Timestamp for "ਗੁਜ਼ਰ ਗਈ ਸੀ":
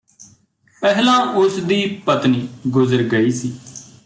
2.67-3.53